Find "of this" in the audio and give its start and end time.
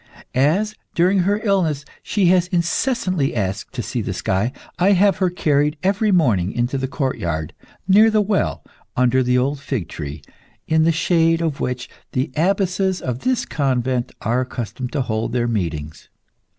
12.99-13.45